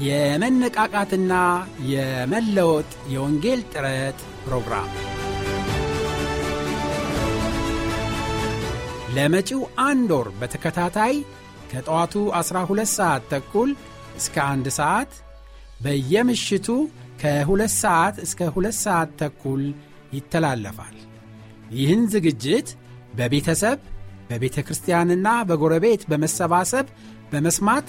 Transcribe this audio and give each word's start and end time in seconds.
የመነቃቃትና 0.00 1.32
የመለወጥ 1.90 2.90
የወንጌል 3.12 3.60
ጥረት 3.72 4.18
ፕሮግራም 4.44 4.90
ለመጪው 9.16 9.60
አንድ 9.84 10.10
ወር 10.16 10.28
በተከታታይ 10.40 11.14
ከጠዋቱ 11.72 12.14
12 12.38 12.92
ሰዓት 12.98 13.22
ተኩል 13.32 13.70
እስከ 14.16 14.36
አንድ 14.46 14.66
ሰዓት 14.78 15.12
በየምሽቱ 15.84 16.68
ከሁለት 17.22 17.72
ሰዓት 17.82 18.16
እስከ 18.26 18.50
ሁለት 18.56 18.76
ሰዓት 18.84 19.10
ተኩል 19.20 19.62
ይተላለፋል። 20.12 20.96
ይህን 21.76 22.02
ዝግጅት 22.14 22.68
በቤተሰብ 23.18 23.78
በቤተ 24.30 24.56
ክርስቲያንና 24.66 25.28
በጎረቤት 25.48 26.02
በመሰባሰብ 26.10 26.86
በመስማት 27.32 27.88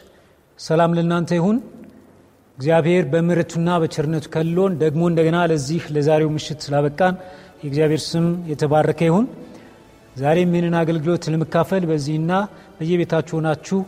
ሰላም 0.61 0.91
ለእናንተ 0.97 1.31
ይሁን። 1.37 1.57
እግዚአብሔር 2.57 3.03
በምሕረቱና 3.11 3.69
በቸርነቱ 3.81 4.25
ከልሎን 4.33 4.73
ደግሞ 4.81 5.01
እንደገና 5.11 5.37
ለዚህ 5.51 5.83
ለዛሬው 5.95 6.29
ምሽት 6.35 6.59
ስላበቃን 6.65 7.15
የእግዚአብሔር 7.61 8.01
ስም 8.05 8.27
የተባረከ 8.51 8.99
ይሁን። 9.09 9.25
ዛሬም 10.15 10.51
ይህንን 10.55 10.75
አገልግሎት 10.81 11.23
ለመካፈል 11.33 11.83
በዚህና 11.91 12.31
በየቤታችሁ 12.77 13.35
ሆናችሁ 13.39 13.79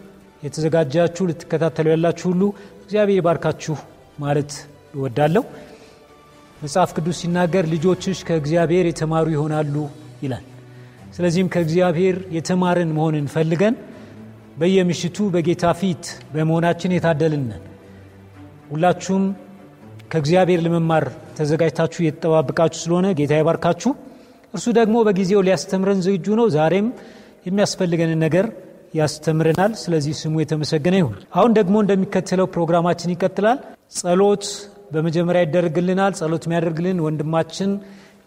የተዘጋጃችሁ 0.44 1.24
ልትከታተሉ 1.30 1.88
ያላችሁ 1.94 2.26
ሁሉ 2.32 2.44
እግዚአብሔር 2.84 3.20
ይባርካችሁ 3.20 3.76
ማለት 4.20 4.52
እወዳለሁ። 4.96 5.44
መጽሐፍ 6.58 6.90
ቅዱስ 6.98 7.18
ሲናገር 7.22 7.66
ልጆችሽ 7.74 8.20
ከእግዚአብሔር 8.28 8.86
የተማሩ 8.90 9.28
ይሆናሉ 9.36 9.76
ይላል። 10.24 10.44
ስለዚህም 11.16 11.50
ከእግዚአብሔር 11.53 12.16
የተማርን 12.38 12.92
መሆንን 12.97 13.26
ፈልገን 13.34 13.76
በየምሽቱ 14.58 15.18
በጌታ 15.34 15.66
ፊት 15.80 16.03
በመሆናችን 16.34 16.94
የታደልነን 16.96 17.64
ሁላችሁም 18.72 19.24
ከእግዚአብሔር 20.12 20.59
ለመማር 20.66 21.06
ተዘጋጅታችሁ 21.38 22.00
እየተጠባበቃችሁ 22.03 22.80
ስለሆነ 22.84 23.08
ጌታ 23.19 23.34
ይባርካችሁ። 23.40 23.91
እርሱ 24.53 24.66
ደግሞ 24.78 24.96
በጊዜው 25.08 25.41
ሊያስተምረን 25.47 26.03
ዝግጁ 26.06 26.36
ነው። 26.40 26.47
ዛሬም 26.56 26.88
የሚያስፈልገንን 27.47 28.19
ነገር 28.25 28.46
ያስተምረናል። 28.94 29.72
ስለዚህ 29.84 30.14
ስሙ 30.19 30.36
የተመሰገነ 30.41 30.96
ይሁን። 31.02 31.16
አሁን 31.38 31.52
ደግሞ 31.59 31.75
እንደሚከተለው 31.84 32.47
ፕሮግራማችን 32.56 33.14
ይቀጥላል። 33.14 33.59
ጸሎት 33.97 34.46
በመጀመሪያ 34.91 35.41
ይደረግልናል። 35.46 36.14
ጸሎት 36.20 36.44
የሚያደርግልን 36.47 37.00
ወንድማችን 37.06 37.72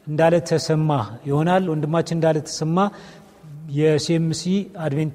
እንዳለ 0.06 0.34
ተሰማ 0.50 0.90
ይሆናል። 1.28 1.64
ወንድማችን 1.72 2.16
እንዳለ 2.18 2.38
ተሰማ 2.48 2.76
የ 3.74 4.01
CMC 4.01 4.42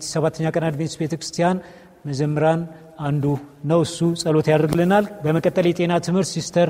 ሰባተኛ 0.09 0.47
ቀን 0.56 0.63
አድቬንቲስት 0.67 1.00
ቤተ 1.01 1.13
ክርስቲያን 1.19 1.57
መዘምራን 2.06 2.62
አንዱ 3.00 3.25
ነው። 3.69 3.79
እሱ 3.85 4.00
ጸሎት 4.22 4.47
ያደርግልናል። 4.51 5.06
በመቀጠል 5.23 5.66
የጤና 5.69 5.94
ትምህርት 6.06 6.29
ሲስተር 6.35 6.69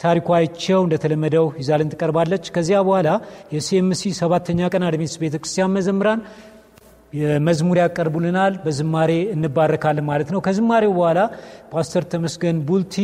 ታሪኳ 0.00 0.28
አይቸው 0.38 0.80
እንደተለመደው 0.84 1.46
ይዛልን 1.60 1.90
ትቀርባለች። 1.92 2.44
ከዚያ 2.54 2.78
በኋላ 2.86 3.08
የ 3.54 3.73
CMC 3.73 4.02
ሰባተኛ 4.20 4.70
ቀን 4.72 4.84
አድቬንቲስት 4.88 5.20
ቤተ 5.22 5.34
ክርስቲያን 5.42 5.74
መዘምራን 5.76 6.22
መዝሙር 7.46 7.78
ያቀርቡልናል። 7.82 8.54
በዝማሬ 8.64 9.12
እንባረካለን 9.34 10.06
ማለት 10.10 10.28
ነው። 10.34 10.40
ከዝማሬው 10.40 10.92
በኋላ 10.98 11.20
ፓስተር 11.72 12.04
ተመስገን 12.12 12.58
ቡልቲ 12.68 12.96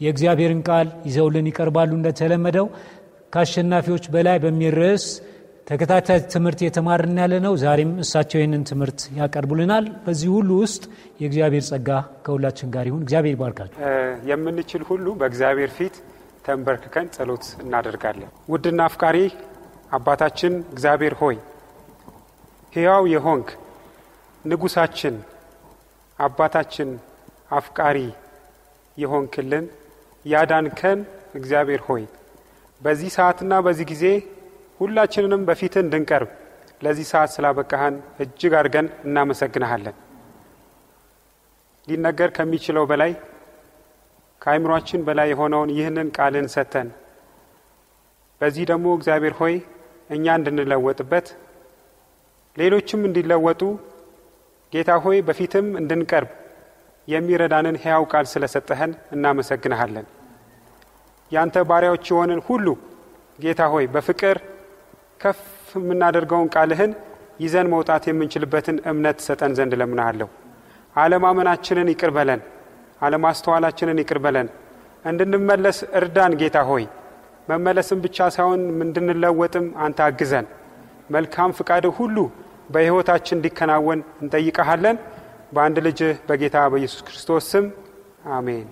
የእግዚአብሔርን 0.00 0.62
ቃል 0.68 0.88
ይዘውልን 1.06 1.48
ይቀርባሉ። 1.50 1.90
እንደተለመደው 1.98 2.66
ከአሸናፊዎች 3.32 4.04
በላይ 4.14 4.38
በሚል 4.38 4.72
ርዕስ 4.80 5.04
ተከታታይ 5.66 6.18
ትምህርት 6.32 6.60
የተማርን 6.64 7.18
ያለ 7.22 7.34
ነው። 7.44 7.52
ዛሬም 7.62 7.90
እሳቸው 8.02 8.38
ይህንን 8.40 8.62
ትምህርት 8.70 9.00
ያቀርቡልናል። 9.18 9.84
በዚህ 10.04 10.28
ሁሉ 10.34 10.50
ውስጥ 10.62 10.82
የእግዚአብሔር 11.20 11.64
ጸጋ 11.68 11.88
ከሁላችን 12.24 12.70
ጋር 12.74 12.86
ይሁን። 12.88 13.02
እግዚአብሔር 13.04 13.34
ይባርካቸው። 13.36 13.78
የምንችል 14.30 14.82
ሁሉ 14.88 15.06
በእግዚአብሔር 15.20 15.70
ፊት 15.76 15.96
ተንበርክከን 16.44 17.06
ጸሎት 17.16 17.44
እናደርጋለን። 17.64 18.30
ውድና 18.52 18.80
አፍቃሪ 18.88 19.18
አባታችን 19.92 20.54
እግዚአብሔር 20.72 21.14
ሆይ 21.20 21.36
ሕያው 22.72 23.04
የሆንክ 23.12 23.48
ንጉሳችን፣ 24.44 25.14
አባታችን፣ 26.18 26.90
አፍቃሪ 27.52 27.98
የሆንክልን 28.96 29.64
ያዳንከን 30.24 30.98
እግዚአብሔር 31.34 31.82
ሆይ 31.88 32.02
በዚህ 32.80 33.10
ሰዓትና 33.16 33.52
በዚህ 33.66 33.86
ጊዜ 33.90 34.04
ሁላችንንም 34.80 35.42
በፊትህ 35.48 35.82
እንድንቀርብ 35.84 36.30
ለዚህ 36.82 37.06
ሰዓት 37.10 37.30
ስላበቃህን 37.34 37.94
እጅግ 38.22 38.52
አድርገን 38.58 38.86
እናመሰግንሃለን። 39.06 39.96
ሊነገር 41.88 42.30
ከሚችለው 42.36 42.84
በላይ 42.90 43.12
ከአይምሯችን 44.42 45.00
በላይ 45.06 45.28
የሆነውን 45.30 45.70
ይህንን 45.76 46.08
ቃልን 46.16 46.46
ሰጥተን 46.54 46.88
በዚህ 48.40 48.64
ደግሞ 48.70 48.86
እግዚአብሔር 48.98 49.34
ሆይ 49.40 49.54
እኛ 50.10 50.34
እንድንለወጥበት 50.38 51.26
ሌሎችም 52.56 53.02
እንዲለወጡ 53.08 53.62
ጌታ 54.72 54.90
ሆይ 55.04 55.18
በፊትም 55.28 55.66
እንድንቀርብ 55.80 56.30
የሚረዳንን 57.08 57.76
ሕያው 57.82 58.04
ቃል 58.12 58.26
ስለሰጠህን 58.32 58.92
እናመሰግንሃለን። 59.14 60.06
ያንተ 61.32 61.56
ባሪያዎች 61.68 62.06
የሆንን 62.10 62.40
ሁሉ 62.48 62.66
ጌታ 63.38 63.62
ሆይ 63.74 63.84
በፍቅር 63.94 64.38
ከፍ 65.20 65.40
የምናደርገውን 65.76 66.48
ቃልህን 66.54 66.92
ይዘን 67.40 67.68
መውጣት 67.72 68.04
የምንችልበትን 68.08 68.76
እምነት 68.90 69.18
ሰጠን 69.26 69.52
ዘንድ 69.58 69.72
ለምናሃለሁ። 69.80 70.28
አለማመናችንን 70.96 71.90
ይቅር 71.92 72.10
በለን፣ 72.16 72.40
አለማስተዋላችንን 73.00 74.00
ይቅር 74.02 74.18
በለን፣ 74.24 74.48
እንድንመለስ 75.04 75.78
እርዳን። 75.98 76.32
ጌታ 76.40 76.58
ሆይ 76.70 76.84
መመለስም 77.48 78.00
ብቻ 78.04 78.28
ሳይሆን 78.34 78.60
እንድንለወጥም 78.84 79.66
አንተ 79.84 80.00
አግዘን። 80.06 80.46
መልካም 81.10 81.54
ፍቃድህ 81.58 81.94
ሁሉ 82.00 82.16
በሕይወታችን 82.70 83.38
እንዲከናወን 83.38 84.02
እንጠይቀሃለን። 84.22 84.98
በአንድ 85.52 85.78
ልጅህ 85.86 86.12
በጌታ 86.28 86.56
በኢየሱስ 86.72 87.00
ክርስቶስ 87.06 87.46
ስም 87.52 87.64
አሜን። 88.34 88.66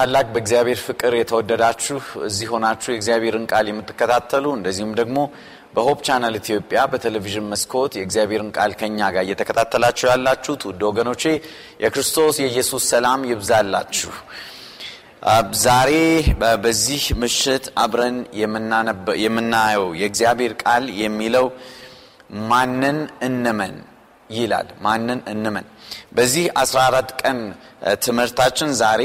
በታላቅ 0.00 0.26
በእግዚአብሔር 0.34 0.78
ፍቅር 0.84 1.12
የተወደዳችሁ 1.16 1.96
እዚህ 2.26 2.48
ሆናችሁ 2.52 2.90
የእግዚአብሔርን 2.90 3.42
ቃል 3.50 3.66
የምትከታተሉ 3.70 4.44
እንደዚሁም 4.56 4.92
ደግሞ 5.00 5.18
በ 5.74 5.82
Hope 5.82 5.98
Channel 6.06 6.34
ኢትዮጵያ 6.38 6.78
በቴሌቪዥን 6.92 7.46
መስኮት 7.50 7.92
የእግዚአብሔርን 7.98 8.48
ቃል 8.56 8.72
ከኛ 8.80 9.10
ጋር 9.14 9.24
እየተከታተላችሁ 9.26 10.06
ያላችሁት 10.10 10.62
ውድ 10.68 10.80
ወገኖቼ 10.88 11.22
የክርስቶስ 11.84 12.38
የኢየሱስ 12.42 12.84
ሰላም 12.92 13.26
ይብዛላችሁ። 13.30 14.12
ዛሬ 15.62 15.92
በዚህ 16.62 17.04
ምሽት 17.22 17.66
አብረን 17.84 18.18
የምናየው 19.24 19.86
የእግዚአብሔር 20.00 20.54
ቃል 20.64 20.86
የሚለው 21.02 21.48
ማንን 22.50 23.00
እንመን 23.22 23.76
ይላል። 24.30 24.70
ማንን 24.80 25.20
እንመን? 25.32 25.66
በዚህ 26.12 26.46
14 26.58 27.12
ቀን 27.22 27.38
ትምህርታችን 28.04 28.72
ዛሬ 28.80 29.02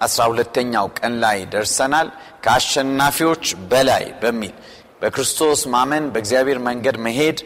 አስራ 0.00 0.22
ሁለተኛው 0.30 0.86
ቀን 0.98 1.14
ላይ 1.22 1.38
ደርሰናል። 1.52 2.08
ከአሸናፊዎች 2.44 3.44
በላይ 3.70 4.04
በሚል 4.22 4.54
በክርስቶስ 5.00 5.60
ማመን 5.72 6.04
በእግዚአብሔር 6.12 6.58
መንገድ 6.66 6.96
መሄድ 7.06 7.38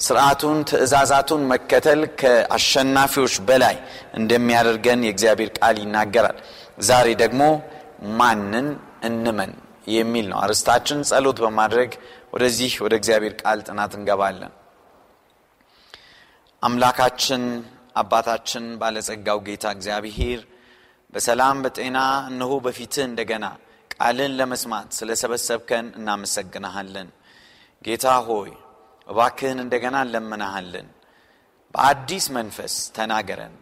ስርዓቱን 0.00 0.58
ትእዛዛቱን 0.68 1.42
መከተል 1.50 2.00
ከአሸናፊዎች 2.20 3.34
በላይ 3.48 3.76
እንደሚያደርገን 4.14 5.04
የእግዚአብሔር 5.06 5.50
ቃል 5.58 5.76
ይናገራል። 5.82 6.38
ዛሬ 6.82 7.08
ደግሞ 7.22 7.42
ማንን 8.18 8.68
እንመን 9.02 9.52
የሚል 9.90 10.26
ነው። 10.32 10.38
አርስታችን 10.38 10.98
ጸሎት 11.10 11.38
በማድረግ 11.44 11.92
ወደዚህ 12.34 12.72
ወደ 12.84 12.94
እግዚአብሔር 13.00 13.34
ቃል 13.42 13.60
ጥናት 13.68 13.92
እንገባለን። 13.98 14.52
አምላካችን 16.62 17.42
አባታችን 17.96 18.64
ባለጸጋው 18.80 19.38
ጌታ 19.46 19.64
እግዚአብሔር 19.76 20.40
በሰላም 21.12 21.56
በጤና 21.64 21.98
እነሆ 22.28 22.52
በፊትህ 22.64 23.04
እንደገና 23.08 23.46
ቃልን 23.94 24.32
ለመስማት 24.38 24.88
ስለ 24.98 25.10
ሰበሰብከን 25.22 25.86
እናመሰግናሃለን 25.98 27.08
ጌታ 27.84 28.06
ሆይ 28.28 28.50
እባክህን 29.08 29.58
እንደገና 29.64 29.96
እንለምናሃለን 30.06 30.88
በአዲስ 31.74 32.26
መንፈስ 32.36 32.74
ተናገረን። 32.96 33.54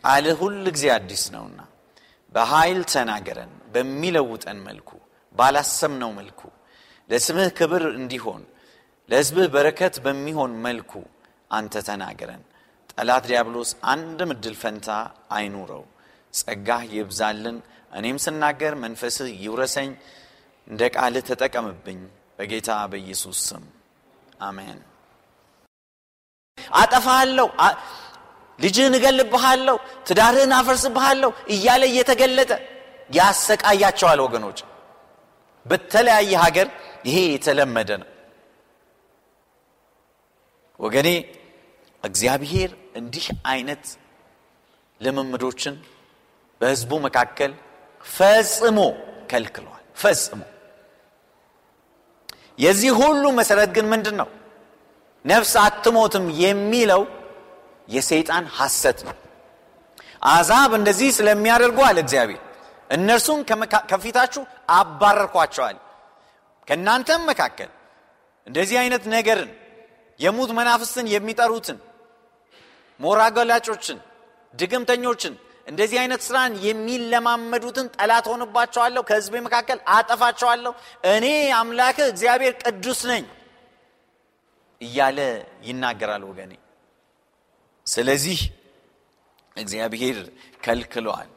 ቃልህ 0.00 0.38
ሁል 0.42 0.56
ጊዜ 0.76 0.86
አዲስ 0.96 1.22
ነውና 1.34 1.60
በኃይል 2.34 2.80
ተናገረን 2.92 3.52
በሚለውጠን 3.74 4.58
መልኩ 4.68 4.90
ባላሰብነው 5.34 6.10
መልኩ። 6.18 6.40
ለስምህ 7.10 7.48
ክብር 7.58 7.84
እንዲሆን 7.98 8.42
ለሕዝብህ 9.08 9.46
በረከት 9.54 9.94
በሚሆን 10.04 10.52
መልኩ 10.66 10.92
አንተ 11.50 11.74
ተናገረን። 11.88 12.42
ጠላት 12.92 13.24
ዲያብሎስ 13.30 13.70
አንድ 13.92 14.20
ምድል 14.30 14.54
ፈንታ 14.62 14.88
አይኑረው 15.36 15.82
ጸጋህ 16.34 16.82
ይብዛልን። 16.92 17.56
እኔም 17.92 18.18
ስናገር 18.24 18.74
መንፈስህ 18.82 19.28
ይውረሰኝ። 19.42 19.90
እንደ 20.66 20.82
ቃልህ 20.94 21.22
ተጠቀምብኝ 21.28 22.00
በጌታ 22.38 22.70
በኢየሱስ 22.92 23.38
ስም። 23.48 23.64
አሜን። 24.40 24.78
አጠፋለሁ 26.74 27.48
ልጅህን 28.58 28.94
እገልብሃለሁ 28.98 29.76
ትዳርህን 30.06 30.52
አፈርስብሃለሁ 30.56 31.30
እያለ 31.54 31.82
እየተገለጠ 31.90 32.50
ያሰቃያቸዋል 33.10 34.20
ወገኖች። 34.26 34.58
በተለያየ 35.66 36.32
ሀገር 36.44 36.68
ይሄ 37.04 37.16
የተለመደ 37.28 37.90
ነው። 38.02 38.08
ወገኔ 40.80 41.08
እግዚአብሔር 42.04 42.70
እንዲህ 42.94 43.24
አይነት 43.44 43.84
ልምምዶችን 45.00 45.74
በህዝቡ 46.60 46.92
መካከል 47.06 47.52
ፈጽሞ 48.10 48.78
ከልክሏል 49.30 49.82
ፈጽሞ። 49.96 50.40
የዚህ 52.58 52.92
ሁሉ 53.00 53.24
መሰረት 53.38 53.70
ግን 53.76 53.86
ምንድን 53.92 54.16
ነው 54.20 54.28
ነፍስ 55.24 55.52
አትሞትም 55.62 56.24
የሚለው 56.42 57.02
የሰይጣን 57.88 58.44
ሐሰት 58.58 58.98
ነው። 59.08 59.16
አዛብ 60.30 60.70
እንደዚህ 60.78 61.10
ስለሚያደርጉ 61.18 61.78
አለ 61.88 61.98
እግዚአብሔር። 62.04 62.42
እነርሱን 62.90 63.40
ከፊታችሁ 63.90 64.42
አባረርኳቸዋል። 64.72 65.76
ከእናንተም 66.68 67.22
መካከል 67.30 67.70
እንደዚህ 68.46 68.76
አይነት 68.82 69.04
ነገርን 69.14 69.50
የሙት 70.20 70.50
መናፍስትን 70.58 71.06
የሚጠሩትን 71.12 71.78
ሞራ 73.00 73.20
ገላጮችን 73.36 73.98
ድግምተኞችን 74.54 75.34
እንደዚህ 75.70 75.98
አይነት 76.02 76.22
ስራን 76.26 76.52
የሚለማመዱትን 76.64 77.86
ጠላት 77.96 78.26
ሆንባቸዋለሁ፣ 78.30 79.02
ከህዝቤ 79.08 79.34
መካከል 79.46 79.78
አጠፋቸዋለሁ፣ 79.96 80.72
እኔ 81.10 81.26
አምላክ 81.58 81.98
እግዚአብሔር 82.06 82.54
ቅዱስ 82.62 83.00
ነኝ 83.10 83.24
እያለ 84.80 85.18
ይናገራል 85.68 86.22
ወገኔ። 86.30 86.52
ስለዚህ 87.86 88.40
እግዚአብሔር 89.56 90.18
ከልክለዋል። 90.64 91.30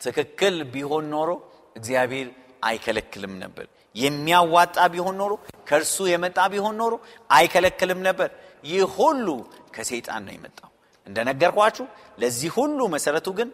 ትክክል 0.00 0.56
ቢሆን 0.74 1.06
ኖሮ 1.14 1.30
እግዚአብሔር 1.76 2.28
አይከለክልም 2.68 3.34
ነበር። 3.42 3.66
የሚያዋጣ 3.96 4.78
ቢሆን 4.94 5.16
ኖሮ 5.20 5.32
ከእርሱ 5.68 5.96
የመጣ 6.10 6.38
ቢሆን 6.52 6.74
ኖሮ 6.80 6.94
አይከለክልም 7.30 8.00
ነበር። 8.08 8.28
ይህ 8.64 8.82
ሁሉ 8.96 9.26
ከሰይጣን 9.74 10.22
ነው 10.26 10.34
የመጣው። 10.36 10.70
እንደነገርኳችሁ 11.06 11.84
ለዚህ 12.18 12.50
ሁሉ 12.58 12.78
መሰረቱ 12.94 13.28
ግን 13.38 13.48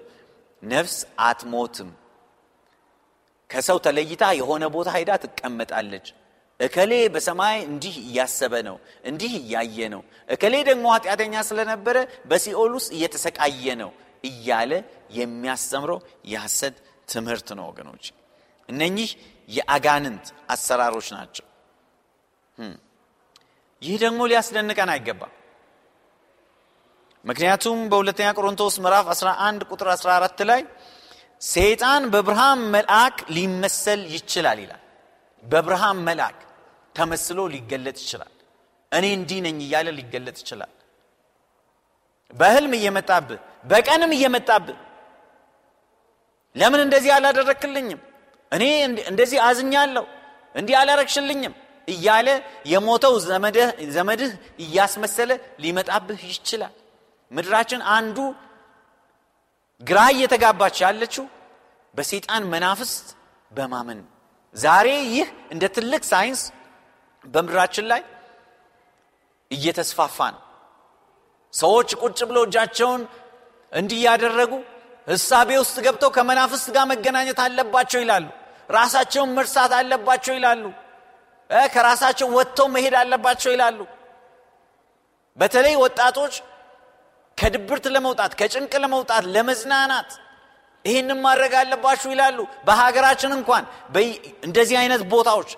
ነፍስ 0.64 0.96
አትሞትም። 1.20 1.90
ከሰው 3.50 3.78
ተለይታ 3.84 4.24
የሆነ 4.38 4.64
ቦታ 4.74 4.90
ሄዳ 4.96 5.10
ትቀመጣለች። 5.24 6.06
እከሌ 6.60 6.92
በሰማይ 7.14 7.56
እንዲህ 7.68 7.94
እያሰበ 8.02 8.54
ነው፣ 8.68 8.76
እንዲህ 9.04 9.32
እያየ 9.40 9.78
ነው። 9.94 10.02
እከሌ 10.28 10.54
ደግሞ 10.68 10.84
ኃጢአተኛ 10.94 11.34
ስለነበረ 11.48 11.96
በሲኦል 12.30 12.72
ውስጥ 12.78 12.90
እየተሰቃየ 12.96 13.66
ነው 13.82 13.90
እያለ 14.24 14.72
የሚያስተምረው 15.18 15.98
የሐሰት 16.24 16.76
ትምህርት 17.08 17.48
ነው 17.58 17.64
ወገኖች። 17.70 18.04
እነኚህ 18.68 19.10
የአጋንንት 19.48 20.26
አሰራሮች 20.48 21.08
ናቸው። 21.16 21.46
ይህ 23.82 23.96
ደግሞ 24.02 24.20
ሊያስደንቀን 24.30 24.90
አይገባም። 24.94 25.32
ምክንያቱም 27.24 27.78
በሁለተኛ 27.90 28.28
ቆሮንቶስ 28.38 28.74
ምዕራፍ 28.84 29.06
11 29.12 29.66
ቁጥር 29.70 29.88
14 29.92 30.42
ላይ 30.50 30.62
ሰይጣን 31.46 32.02
በብርሃን 32.12 32.60
መልአክ 32.74 33.16
ሊመሰል 33.36 34.02
ይችላል 34.14 34.58
ይላል። 34.64 34.82
በብርሃን 35.44 35.98
መልአክ 36.08 36.38
ተመስሎ 36.94 37.38
ሊገለጥ 37.54 37.96
ይችላል። 38.04 38.30
እኔ 38.92 39.04
እንዲህ 39.18 39.38
ነኝ 39.46 39.58
እያለ 39.66 39.88
ሊገለጥ 39.98 40.36
ይችላል። 40.42 40.72
በህልም 42.30 42.72
እየመጣብህ 42.78 43.40
በቀንም 43.66 44.10
እየመጣብህ 44.16 44.78
ለምን 46.56 46.80
እንደዚህ 46.86 47.10
አላደረክልኝም? 47.16 48.00
እኔ 48.52 48.64
እንደዚህ 49.10 49.38
አዝኛለሁ፣ 49.46 50.04
እንዲህ 50.54 50.74
አላረግሽልኝም 50.80 51.54
እያለ 51.88 52.28
የሞተው 52.66 53.14
ዘመድህ 53.94 54.30
እያስመሰለ 54.64 55.30
ሊመጣብህ 55.62 56.20
ይችላል። 56.32 56.74
ምድራችን 57.30 57.82
አንዱ 57.96 58.18
ግራ 59.82 60.00
እየተጋባች 60.14 60.76
ያለችው 60.84 61.24
በሰይጣን 61.94 62.42
መናፍስት 62.52 63.06
በማመን 63.52 64.00
ዛሬ 64.54 64.88
ይህ 65.08 65.28
እንደ 65.52 65.64
ትልቅ 65.76 66.02
ሳይንስ 66.10 66.40
በምድራችን 67.24 67.86
ላይ 67.92 68.02
እየተስፋፋ 69.50 70.18
ነው። 70.34 70.40
ሰዎች 71.52 71.90
ቁጭ 72.02 72.18
ብሎ 72.30 72.38
እጃቸውን 72.46 73.02
እንዲህ 73.72 74.00
ያደረጉ 74.06 74.52
ህሳቤ 75.08 75.50
ውስጥ 75.62 75.76
ገብተው 75.86 76.10
ከመናፍስት 76.16 76.68
ጋር 76.76 76.84
መገናኘት 76.92 77.38
አለባቸው 77.44 78.00
ይላሉ። 78.04 78.26
ራሳቸውን 78.70 79.30
መርሳት 79.36 79.72
አለባቸው 79.78 80.34
ይላሉ። 80.38 80.64
ከራሳቸው 81.74 82.28
ወጥተው 82.36 82.68
መሄድ 82.74 82.94
አለባቸው 83.00 83.50
ይላሉ። 83.52 83.78
በተለይ 85.38 85.74
ወጣቶች 85.84 86.34
ከድብርት 87.38 87.86
ለመውጣት 87.94 88.32
ከጭንቅ 88.40 88.72
ለመውጣት 88.82 89.24
ለመዝናናት 89.34 90.10
ይህንም 90.84 91.18
ማድረግ 91.26 91.52
አለባችሁ 91.60 92.08
ይላሉ። 92.14 92.38
በሀገራችን 92.66 93.32
እንኳን 93.38 93.64
እንደዚህ 94.44 94.76
አይነት 94.82 95.02
ቦታዎች 95.12 95.50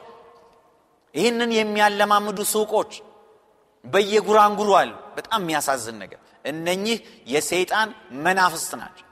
ይህንን 1.15 1.51
የሚያለማምዱ 1.57 2.39
ሱቆች 2.53 2.93
በየጉራንጉሩ 3.85 4.71
አሉ። 4.81 4.93
በጣም 5.17 5.41
የሚያሳዝን 5.45 5.97
ነገር 6.03 6.21
እነኚህ 6.45 6.99
የሰይጣን 7.27 7.89
መናፍስት 8.25 8.73
ናቸው። 8.81 9.07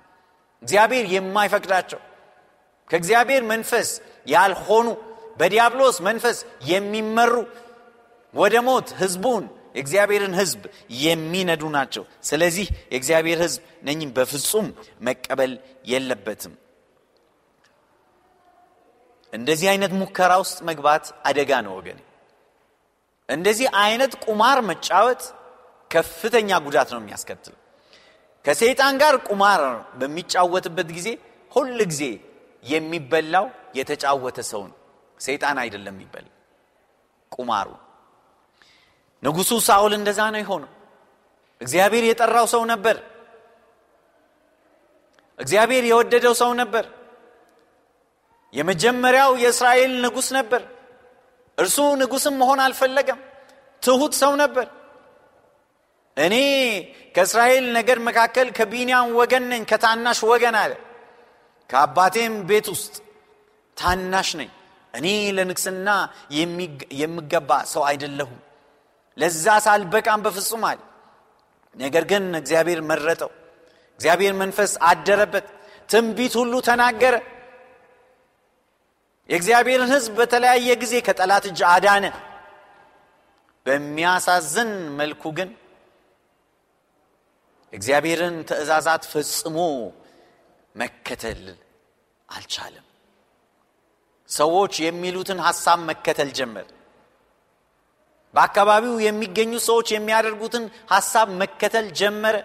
እግዚአብሔር 0.63 1.07
የማይፈቅዳቸው 1.15 2.01
ከእግዚአብሔር 2.91 3.43
መንፈስ 3.51 3.89
ያልሆኑ 4.27 4.87
በዲያብሎስ 5.41 5.97
መንፈስ 6.09 6.39
የሚመሩ 6.71 7.33
ወደ 8.35 8.55
ሞት 8.67 8.89
ህዝቡን 9.01 9.45
የእግዚአብሔርን 9.75 10.35
ህዝብ 10.41 10.63
የሚነዱ 11.01 11.63
ናቸው። 11.77 12.05
ስለዚህ 12.23 12.67
የእግዚአብሔር 12.93 13.39
ህዝብ 13.45 13.63
ነኝም 13.83 14.11
በፍጹም 14.17 14.67
መቀበል 15.01 15.53
የለበትም። 15.87 16.55
እንደዚህ 19.33 19.69
አይነት 19.73 19.93
ሙከራ 20.01 20.33
ውስጥ 20.43 20.59
መግባት 20.69 21.05
አደጋ 21.29 21.53
ነው 21.67 21.73
ወገን። 21.79 22.01
እንደዚህ 23.29 23.69
አይነት 23.83 24.13
ቁማር 24.25 24.59
መጫወት 24.69 25.23
ከፍተኛ 25.91 26.51
ጉዳት 26.67 26.89
ነው 26.95 27.01
የሚያስከትል። 27.03 27.55
ከሰይጣን 28.45 28.95
ጋር 29.03 29.15
ቁማር 29.29 29.63
በሚጫወትበት 30.01 30.89
ጊዜ 30.97 31.09
ሁል 31.53 31.79
ጊዜ 31.91 32.03
የሚበላው 32.65 33.47
የተጫወተ 33.79 34.39
ሰው 34.51 34.63
ነው። 34.71 34.77
ሰይጣን 35.21 35.57
አይደለም 35.63 35.95
የሚበላ 35.97 36.27
ቁማሩ 37.33 37.69
ንጉሱ 39.25 39.51
ሳውል 39.67 39.93
እንደዛ 39.99 40.21
ነው 40.33 40.41
የሆነው። 40.43 40.71
እግዚአብሔር 41.61 42.05
የጠራው 42.07 42.47
ሰው 42.55 42.63
ነበር። 42.73 42.97
እግዚአብሔር 45.39 45.85
የወደደው 45.91 46.35
ሰው 46.41 46.51
ነበር። 46.61 46.85
የመጀመሪያው 48.55 49.31
የእስራኤል 49.43 49.93
ንጉሥ 50.05 50.29
ነበር። 50.39 50.63
እርሱ 51.59 51.79
ንጉሥም 52.01 52.35
መሆን 52.41 52.61
አልፈለገም። 52.65 53.21
ትሁት 53.83 54.13
ሰው 54.21 54.33
ነበር። 54.43 54.67
እኔ 56.17 56.35
ከእስራኤል 57.15 57.65
ነገድ 57.77 57.99
መካከል 58.09 58.49
ከቢንያም 58.59 59.09
ወገን 59.19 59.45
ነኝ፣ 59.51 59.63
ከታናሽ 59.71 60.21
ወገን 60.31 60.57
አለ። 60.61 60.73
ከአባቴም 61.71 62.35
ቤት 62.49 62.67
ውስጥ 62.75 62.95
ታናሽ 63.77 64.29
ነኝ። 64.41 64.51
እኔ 64.95 65.07
ለንግስና 65.37 65.89
የሚገባ 66.99 67.51
ሰው 67.73 67.83
አይደለሁም 67.89 68.41
ለዛ 69.17 69.47
ሳልበቃም 69.65 70.21
በፍጹም 70.25 70.65
አለ። 70.69 70.81
ነገር 71.77 72.05
ግን 72.11 72.25
እግዚአብሔር 72.41 72.81
መረጠው። 72.91 73.31
እግዚአብሔር 74.01 74.35
መንፈስ 74.41 74.73
አደረበት። 74.89 75.47
ትንቢት 75.89 76.35
ሁሉ 76.41 76.55
ተናገረ። 76.69 77.15
የእግዚአብሔርን 79.29 79.91
ሕዝብ 79.93 80.15
በተለያየ 80.19 80.71
ጊዜ 80.83 80.95
ከጠላት 81.07 81.45
እጅ 81.51 81.61
አዳነ። 81.71 82.05
በሚያሳዝን 83.67 84.71
መልኩ 84.99 85.23
ግን 85.39 85.51
እግዚአብሔርን 87.73 88.37
ትእዛዛት 88.49 89.05
ፈጽሞ 89.13 89.57
መከተል 90.75 91.43
አልቻለም። 92.29 92.87
ሰዎች 94.29 94.75
የሚሉትን 94.85 95.39
ሐሳብ 95.47 95.79
መከተል 95.91 96.31
ጀመር። 96.39 96.67
በአካባቢው 98.35 98.95
የሚገኙ 99.05 99.53
ሰዎች 99.67 99.89
የሚያደርጉትን 99.93 100.65
ሐሳብ 100.91 101.29
መከተል 101.41 101.87
ጀመረ። 101.99 102.37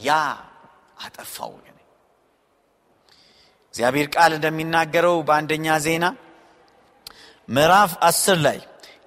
ያ 0.00 0.10
አጠፋው። 1.00 1.52
እግዚአብሔር 3.74 4.08
ቃል 4.14 4.32
እንደሚናገረው 4.36 5.16
በአንደኛ 5.28 5.66
ዜና 5.84 6.04
ምዕራፍ 7.48 7.92
አስር 8.08 8.38
ላይ 8.46 8.58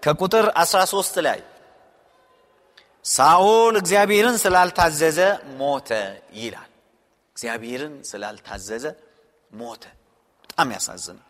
ከቁጥር 0.03 0.46
13 0.62 1.20
ላይ 1.27 1.39
ሳኦል 3.05 3.75
እግዚአብሔርን 3.82 4.38
ስላልታዘዘ 4.44 5.20
ሞተ 5.60 5.89
ይላል። 6.38 6.72
እግዚአብሔርን 7.36 7.96
ስላልታዘዘ 8.10 8.86
ሞተ። 9.51 9.84
በጣም 10.44 10.70
ያሳዝናል። 10.75 11.29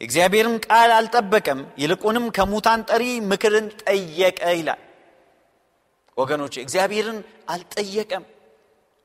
እግዚአብሔርን 0.00 0.56
ቃል 0.66 0.90
አልጠበቀም፣ 0.92 1.60
ይልቁንም 1.78 2.26
ከሙታን 2.36 2.80
ጠሪ 2.88 3.02
ምክርን 3.30 3.66
ጠየቀ 3.82 4.40
ይላል። 4.58 4.80
ወገኖች 6.16 6.54
እግዚአብሔርን 6.62 7.18
አልጠየቀም። 7.48 8.24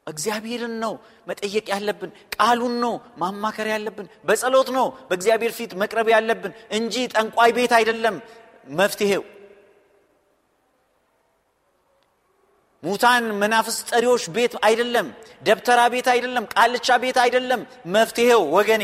እግዚአብሔርን 0.07 0.75
ነው 0.83 0.93
መጠየቅ 1.27 1.65
ያለብን። 1.73 2.11
ቃሉን 2.35 2.75
ነው 2.83 2.93
ማማከር 3.17 3.67
ያለብን። 3.73 4.07
በጸሎት 4.27 4.69
ነው 4.77 4.87
በእግዚአብሔር 5.09 5.51
ፊት 5.57 5.71
መቅረብ 5.81 6.07
ያለብን 6.13 6.53
እንጂ 6.71 6.95
ጠንቋይ 7.13 7.51
ቤት 7.57 7.73
አይደለም 7.79 8.15
መፍትሄው። 8.73 9.23
ሙታን 12.83 13.25
መናፍስ 13.39 13.77
ጠሪዎች 13.89 14.23
ቤት 14.35 14.53
አይደለም። 14.65 15.07
ደብተራ 15.43 15.79
ቤት 15.93 16.07
አይደለም። 16.13 16.45
ቃልቻ 16.53 16.97
ቤት 17.03 17.17
አይደለም 17.23 17.61
መፍትሄው 17.95 18.41
ወገኔ 18.55 18.83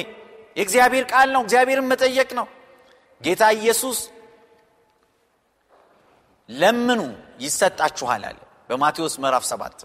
የእግዚአብሔር 0.55 1.05
ቃል 1.11 1.29
ነው። 1.35 1.41
እግዚአብሔርን 1.45 1.87
መጠየቅ 1.91 2.29
ነው። 2.39 2.47
ጌታ 3.21 3.43
ኢየሱስ 3.57 3.99
ለምኑ 6.49 7.01
ይሰጣችኋል 7.41 8.23
አለ 8.29 8.37
በማቴዎስ 8.69 9.13
ምዕራፍ 9.23 9.45
ሰባት 9.51 9.77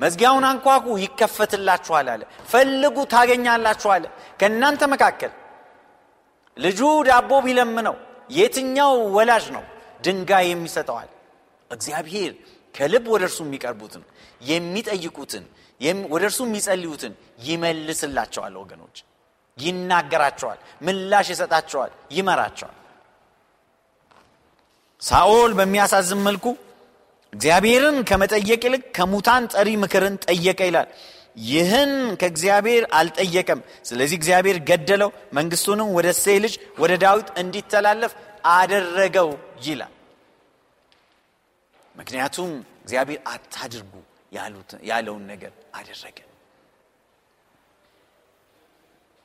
መዝጊያውን 0.00 0.44
አንኳኩ 0.48 0.86
ይከፈትላችኋል 1.02 2.08
አለ 2.14 2.22
ፈልጉ 2.50 2.96
ታገኛላችሁ 3.12 3.90
አለ 3.94 4.04
ከእናንተ 4.40 4.82
መካከል 4.92 5.32
ልጁ 6.56 6.80
ዳቦ 7.08 7.30
ቢለምነው 7.46 7.96
የትኛው 8.30 8.94
ወላጅ 9.16 9.46
ነው 9.56 9.64
ድንጋይ 10.04 10.46
የሚሰጠዋል 10.50 11.08
እግዚአብሔር 11.70 12.32
ከልብ 12.74 13.04
ወደ 13.14 13.24
እርሱ 13.28 13.38
የሚቀርቡትን 13.46 14.02
የሚጠይቁትን 14.50 15.44
ወደ 16.10 16.22
እርሱ 16.22 16.40
የሚጸልዩትን 16.46 17.14
ይመልስላቸዋል 17.46 18.54
ወገኖች። 18.60 18.96
ይናገራቸዋል 19.58 20.58
ምላሽ 20.82 21.26
ይሰጣቸዋል 21.32 21.92
ይመራቸዋል። 22.10 22.76
ሳኦል 25.02 25.52
በሚያሳዝን 25.58 26.20
መልኩ 26.26 26.46
እግዚአብሔርን 27.32 27.96
ከመጠየቅ 28.08 28.62
ይልቅ 28.66 28.82
ከሙታን 28.96 29.44
ጠሪ 29.54 29.68
ምክርን 29.82 30.14
ጠየቀ 30.26 30.60
ይላል። 30.68 30.88
ይህን 31.46 31.90
ከእግዚአብሔር 32.20 32.84
አልጠየቀም። 32.92 33.60
ስለዚህ 33.84 34.16
እግዚአብሔር 34.16 34.58
ገደለው 34.68 35.10
መንግስቱንም 35.32 35.88
ወደ 35.96 36.08
ሴ 36.20 36.36
ልጅ 36.44 36.54
ወደ 36.78 36.92
ዳዊት 37.02 37.28
እንዲተላለፍ 37.42 38.12
አደረገው 38.52 39.28
ይላል። 39.64 39.92
ምክንያቱም 41.94 42.50
እግዚአብሔር 42.84 43.20
አታድርጉ 43.26 43.92
ያለውን 44.90 45.22
ነገር 45.30 45.52
አደረገ። 45.74 46.18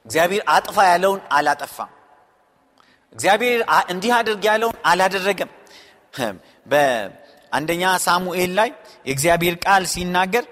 እግዚአብሔር 0.06 0.44
አጥፋ 0.50 0.78
ያለውን 0.92 1.22
አላጠፋም። 1.32 1.92
እግዚአብሔር 3.16 3.60
እንዲህ 3.90 4.12
አድርግ 4.18 4.44
ያለውን 4.50 4.78
አላደረገም። 4.86 5.52
በአንደኛ 6.66 7.84
ሳሙኤል 8.06 8.52
ላይ 8.60 8.70
የእግዚአብሔር 9.06 9.56
ቃል 9.66 9.84
ሲናገር 9.94 10.46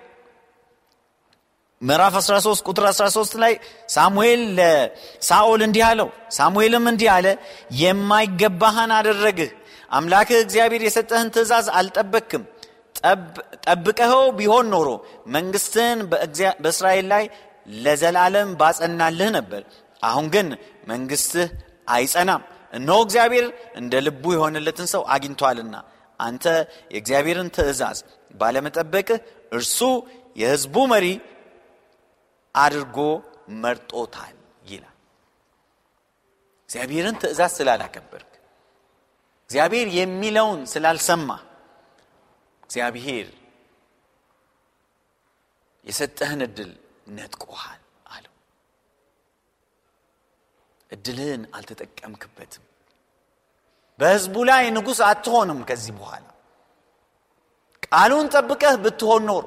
ምዕራፍ 1.82 2.16
13 2.20 2.64
ቁጥር 2.68 2.86
13 2.90 3.36
ላይ 3.44 3.54
ሳሙኤል 3.90 4.42
ለሳኦል 4.58 5.62
እንዲህ 5.68 5.84
አለው። 5.90 6.08
ሳሙኤልም 6.38 6.86
እንዲህ 6.92 7.10
አለ 7.14 7.28
የማይገባህን 7.82 8.92
አደረግህ። 8.98 9.52
አምላክህ 9.92 10.40
እግዚአብሔር 10.42 10.82
የሰጠህን 10.86 11.30
ትእዛዝ 11.36 11.68
አልጠበክም 11.78 12.44
ጠብቀኸው 13.66 14.24
ቢሆን 14.38 14.66
ኖሮ 14.74 14.90
መንግስትን 15.36 15.98
በእስራኤል 16.62 17.08
ላይ 17.14 17.24
ለዘላለም 17.78 18.50
ባጸናልህ 18.60 19.30
ነበር። 19.38 19.62
አሁን 20.04 20.26
ግን 20.34 20.48
መንግስትህ 20.88 21.50
አይጸናም። 21.90 22.42
እነሆ 22.74 22.98
እግዚአብሔር 23.06 23.46
እንደ 23.76 23.94
ልቡ 24.06 24.24
የሆነለትን 24.36 24.88
ሰው 24.94 25.04
አግኝቷልና 25.14 25.76
አንተ 26.20 26.46
የእግዚአብሔርን 26.94 27.50
ትእዛዝ 27.56 28.00
ባለመጠበቅህ 28.36 29.20
እርሱ 29.54 29.80
የህዝቡ 30.36 30.76
መሪ 30.94 31.06
አድርጎ 32.56 32.98
መርጦታል 33.64 34.36
ይላል። 34.66 34.96
እግዚአብሔርን 36.70 37.16
ትእዛዝ 37.22 37.52
ስላላከበርክ 37.58 38.32
እግዚአብሔር 39.50 39.88
የሚለውን 40.00 40.60
ስላልሰማ 40.72 41.30
እግዚአብሔር 42.70 43.28
የሰጠህን 45.86 46.42
እድል 46.46 46.72
ነጥቆሃል 47.10 47.80
አለው። 48.06 48.34
እድልህን 50.92 51.44
አልተጠቀምክበትም። 51.56 52.66
በህዝቡ 54.00 54.36
ላይ 54.50 54.64
ንጉሥ 54.76 55.00
አትሆንም 55.08 55.60
ከዚህ 55.70 55.94
በኋላ። 56.00 56.26
ቃሉን 57.88 58.28
ጠብቀህ 58.36 58.76
ብትሆን 58.84 59.24
ኖር 59.30 59.46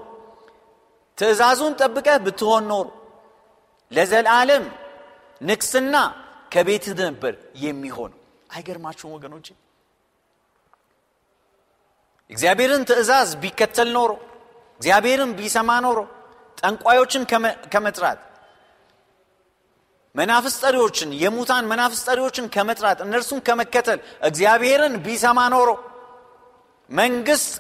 ትእዛዙን 1.19 1.75
ጠብቀህ 1.81 2.19
ብትሆን 2.27 2.65
ኖር 2.71 2.87
ለዘላለም 3.91 4.65
ንግስና 5.41 5.95
ከቤትህ 6.53 6.95
ነበር 7.03 7.35
የሚሆን 7.63 8.13
አይገርማችሁም 8.51 9.15
ወገኖች 9.17 9.47
እግዚአብሔርን 12.33 12.85
ትእዛዝ 12.89 13.31
ቢከተል 13.43 13.89
ኖሮ 13.97 14.11
እግዚአብሔርን 14.81 15.33
ቢሰማ 15.39 15.71
ኖሮ 15.85 15.99
ጠንቋዮችን 16.59 17.23
ከመጥራት 17.73 18.21
መናፍስ 20.15 20.55
ጠሪዎችን 20.63 21.11
የሙታን 21.21 21.69
መናፍስ 21.71 22.01
ጠሪዎችን 22.09 22.47
ከመጥራት 22.55 22.99
እነርሱን 23.05 23.41
ከመከተል 23.47 23.99
እግዚአብሔርን 24.29 24.95
ቢሰማ 25.05 25.41
ኖሮ 25.55 25.69
መንግስት 26.91 27.53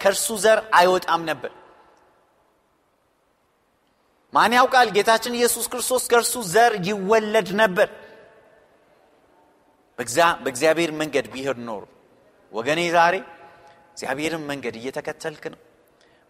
ከእርሱ 0.00 0.26
ዘር 0.44 0.58
አይወጣም 0.78 1.22
ነበር። 1.30 1.52
ማን 4.32 4.52
ያውቃል? 4.56 4.88
ጌታችን 4.96 5.36
ኢየሱስ 5.38 5.66
ክርስቶስ 5.72 6.02
ከእርሱ 6.10 6.34
ዘር 6.52 6.72
ይወለድ 6.88 7.48
ነበር። 7.62 7.88
በእግዚአብሔር 9.98 10.90
መንገድ 11.00 11.26
ቢሄድ 11.32 11.58
ኖሮ። 11.68 11.82
ወገኔ 12.52 12.80
ዛሬ 12.96 13.14
እግዚአብሔርን 13.92 14.44
መንገድ 14.50 14.74
እየተከተልክ 14.80 15.44
ነው። 15.54 15.60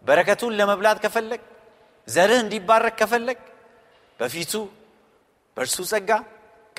በረከቱን 0.05 0.55
ለመብላት 0.59 0.99
ከፈለግ 1.03 1.41
ዘርህ 2.07 2.39
እንዲባረክ 2.43 2.95
ከፈለግ 3.01 3.39
በፊቱ 4.19 4.53
በእርሱ 5.57 5.77
ጸጋ 5.91 6.11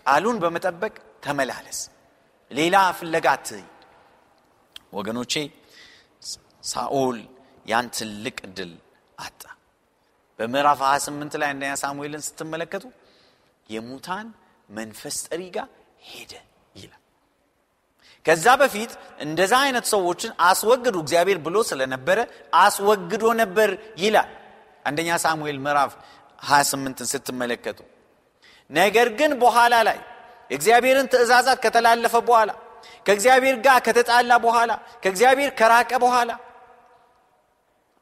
ቃሉን 0.03 0.37
በመጠበቅ 0.43 0.95
ተመላለስ። 1.25 1.81
ሌላ 2.51 2.77
ፍለጋ 2.99 3.27
አትይ። 3.37 3.65
ወገኖቼ 4.93 5.33
ሳኦል 6.65 7.19
ያን 7.67 7.87
ትልቅ 7.97 8.37
እድል 8.49 8.73
አጣ። 9.19 9.43
በምዕራፍ 10.39 10.81
28 10.87 11.39
ላይ 11.41 11.49
አንደኛ 11.53 11.73
ሳሙኤልን 11.83 12.23
ስትመለከቱ 12.29 12.85
የሙታን 13.67 14.29
መንፈስ 14.69 15.17
ጠሪ 15.27 15.43
ጋር 15.57 15.69
ሄደ 16.05 16.33
ይላል 16.75 17.02
ከዛ 18.27 18.47
በፊት 18.61 18.93
እንደዛ 19.25 19.53
አይነት 19.65 19.87
ሰዎችን 19.93 20.33
አስወግዱ 20.49 20.97
እግዚአብሔር 21.05 21.39
ብሎ 21.47 21.57
ስለነበረ 21.71 22.19
አስወግዶ 22.61 23.25
ነበር 23.41 23.71
ይላል። 24.03 24.31
አንደኛ 24.85 25.09
ሳሙኤል 25.25 25.59
ምዕራፍ 25.65 25.93
28ን 26.49 27.09
ስትመለከቱ። 27.13 27.79
ነገር 28.71 29.09
ግን 29.19 29.33
በኋላ 29.43 29.75
ላይ 29.89 29.99
የእግዚአብሔርን 30.51 31.11
ትእዛዛት 31.13 31.59
ከተላለፈ 31.65 32.15
በኋላ 32.29 32.51
ከእግዚአብሔር 33.07 33.57
ጋር 33.67 33.79
ከተጣላ 33.87 34.33
በኋላ 34.45 34.73
ከእግዚአብሔር 35.03 35.51
ከራቀ 35.61 35.93
በኋላ 36.05 36.31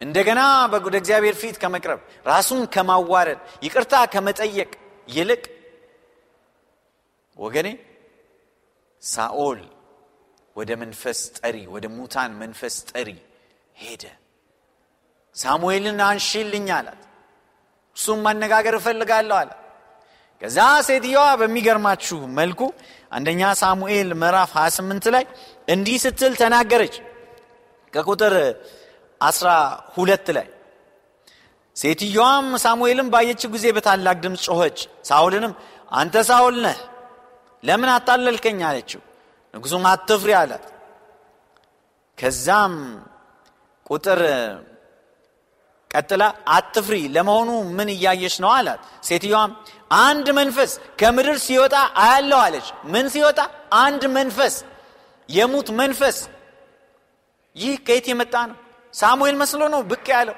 እንደገና 0.01 0.41
ወደ 0.85 0.95
እግዚአብሔር 1.01 1.35
ፊት 1.41 1.57
ከመቅረብ 1.63 2.01
ራሱን 2.27 2.63
ከማዋረድ 2.75 3.41
ይቅርታ 3.63 3.95
ከመጠየቅ 4.13 4.71
ይልቅ 5.09 5.43
ወገኔ 7.37 7.69
ሳኦል 9.03 9.61
ወደ 10.57 10.71
መንፈስ 10.83 11.19
ጠሪ 11.39 11.57
ወደ 11.75 11.87
ሙታን 11.97 12.33
መንፈስ 12.43 12.75
ጠሪ 12.91 13.09
ሄደ። 13.77 14.05
ሳሙኤልን 15.37 15.99
አንሺልኝ 16.07 16.69
አላት። 16.77 17.01
እሱም 17.97 18.19
ማነጋገር 18.27 18.75
እፈልጋለሁ 18.79 19.37
አለ። 19.41 19.51
ከዛ 20.43 20.59
ሴትየዋ 20.89 21.25
በሚገርማችሁ 21.41 22.19
መልኩ 22.39 22.61
አንደኛ 23.13 23.43
ሳሙኤል 23.63 24.11
ምዕራፍ 24.21 24.53
28 24.59 25.09
ላይ 25.15 25.25
እንዲህ 25.69 25.97
ስትል 26.05 26.35
ተናገረች። 26.41 26.95
ከቁጥር 27.93 28.35
አስራ 29.21 29.49
ሁለት 29.95 30.29
ላይ 30.37 30.49
ሴትየዋም 31.77 32.47
ሳሙኤልን 32.65 33.09
ባየችው 33.13 33.51
ጊዜ 33.55 33.67
በታላቅ 33.77 34.17
ድምፅ 34.25 34.45
ጮኸች። 34.49 34.79
ሳውልንም 35.05 35.53
አንተ 35.93 36.17
ሳውል 36.29 36.57
ነህ 36.65 36.79
ለምን 37.63 37.91
አታለልከኝ? 37.95 38.59
አለችው 38.69 39.01
ንጉሱም 39.55 39.85
አትፍሪ 39.91 40.31
አላት 40.41 40.65
ከዛም 42.19 42.75
ቁጥር 43.87 44.21
ቀጥላ 45.91 46.25
አትፍሪ 46.57 46.97
ለመሆኑ 47.15 47.49
ምን 47.77 47.89
እያየች 47.95 48.35
ነው 48.45 48.51
አላት። 48.57 48.81
ሴትዮዋም 49.03 49.53
አንድ 50.01 50.27
መንፈስ 50.39 50.71
ከምድር 51.01 51.39
ሲወጣ 51.47 51.75
አያለው 52.03 52.41
አለች። 52.45 52.67
ምን 52.93 53.07
ሲወጣ? 53.15 53.39
አንድ 53.79 54.03
መንፈስ 54.17 54.55
የሙት 55.29 55.69
መንፈስ። 55.81 56.17
ይህ 57.57 57.75
ከየት 57.87 58.07
የመጣ 58.11 58.35
ነው? 58.51 58.57
ሳሙኤል 58.95 59.37
መስሎ 59.43 59.63
ነው 59.75 59.81
ብቅ 59.91 60.07
ያለው። 60.15 60.37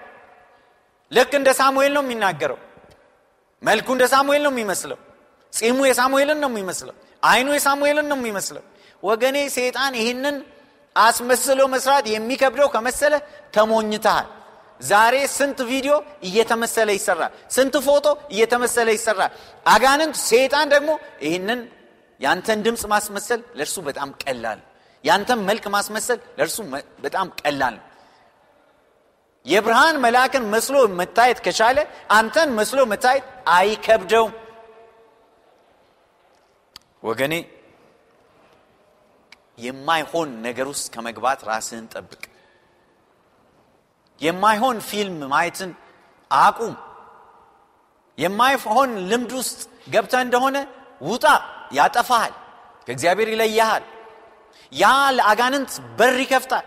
ልክ 1.12 1.32
እንደ 1.38 1.50
ሳሙኤል 1.60 1.92
ነው 1.96 2.02
የሚናገረው። 2.04 2.58
መልኩ 3.62 3.88
እንደ 3.96 4.04
ሳሙኤል 4.14 4.42
ነው 4.46 4.52
የሚመስለው። 4.54 4.98
ጺሙ 5.52 5.78
የሳሙኤልን 5.86 6.38
ነው 6.44 6.50
የሚመስለው። 6.52 6.94
አይኑ 7.22 7.48
የሳሙኤልን 7.56 8.06
ነው 8.10 8.18
የሚመስለው 8.20 8.62
ወገኔ 9.02 9.36
ሰይጣን 9.56 9.92
ይህንን 10.00 10.36
አስመስሎ 10.96 11.60
መስራት 11.74 12.04
የሚከብደው 12.14 12.68
ከመሰለ 12.74 13.14
ተሞኝተሃል። 13.54 14.26
ዛሬ 14.80 15.14
ስንት 15.36 15.58
ቪዲዮ 15.70 15.94
እየተመሰለ 16.28 16.88
ይሰራል? 16.98 17.32
ስንት 17.50 17.74
ፎቶ 17.86 18.04
እየተመሰለ 18.34 18.88
ይሰራል? 18.96 19.30
አጋንንት 19.66 20.16
ሰይጣን 20.30 20.66
ደግሞ 20.74 20.90
ይህንን 21.26 21.60
ያንተን 22.20 22.58
ድምፅ 22.66 22.82
ማስመሰል 22.92 23.40
ለእርሱ 23.58 23.76
በጣም 23.88 24.08
ቀላል 24.22 24.60
ያንተን 25.04 25.40
መልክ 25.48 25.64
ማስመሰል 25.76 26.18
ለእርሱ 26.38 26.56
በጣም 27.04 27.26
ቀላል 27.40 27.74
ነው። 27.76 27.84
የብርሃን 29.46 29.96
መልአክን 30.04 30.44
መስሎ 30.52 30.76
መታየት 31.00 31.38
ከቻለ 31.46 31.78
አንተን 32.16 32.50
መስሎ 32.58 32.80
መታየት 32.92 33.24
አይከብደውም። 33.54 34.32
ወገኔ 37.02 37.34
የማይሆን 39.58 40.30
ነገር 40.46 40.66
ውስጥ 40.72 40.86
ከመግባት 40.94 41.40
ራስህን 41.48 41.86
ጠብቅ። 41.92 42.22
የማይሆን 44.20 44.78
ፊልም 44.88 45.18
ማየትን 45.32 45.70
አቁም። 46.30 46.74
የማይሆን 48.18 48.90
ልምድ 49.10 49.32
ውስጥ 49.40 49.60
ገብተህ 49.88 50.14
እንደሆነ 50.26 50.56
ውጣ 51.02 51.24
ያጠፋሃል 51.72 52.34
ከእግዚአብሔር 52.86 53.28
ይለያሃል 53.32 53.84
ያ 54.72 54.84
ለአጋንንት 55.16 55.72
በር 55.98 56.16
ይከፍታል 56.22 56.66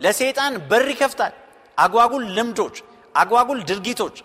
ለሰይጣን 0.00 0.54
በር 0.70 0.86
ይከፍታል። 0.92 1.34
አጓጉል 1.78 2.24
ልምዶች 2.36 2.76
አጓጉል 3.14 3.60
ድርጊቶች 3.68 4.16